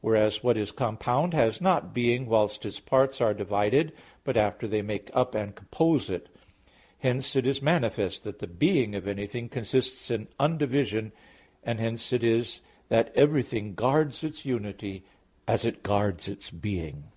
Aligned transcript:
Whereas 0.00 0.44
what 0.44 0.56
is 0.56 0.70
compound, 0.70 1.34
has 1.34 1.60
not 1.60 1.92
being 1.92 2.26
whilst 2.26 2.64
its 2.64 2.78
parts 2.78 3.20
are 3.20 3.34
divided, 3.34 3.92
but 4.22 4.36
after 4.36 4.68
they 4.68 4.80
make 4.80 5.10
up 5.12 5.34
and 5.34 5.56
compose 5.56 6.08
it. 6.08 6.28
Hence 6.98 7.34
it 7.34 7.48
is 7.48 7.60
manifest 7.60 8.22
that 8.22 8.38
the 8.38 8.46
being 8.46 8.94
of 8.94 9.08
anything 9.08 9.48
consists 9.48 10.08
in 10.08 10.28
undivision; 10.38 11.10
and 11.64 11.80
hence 11.80 12.12
it 12.12 12.22
is 12.22 12.60
that 12.90 13.10
everything 13.16 13.74
guards 13.74 14.22
its 14.22 14.44
unity 14.46 15.04
as 15.48 15.64
it 15.64 15.82
guards 15.82 16.28
its 16.28 16.48
being. 16.52 17.10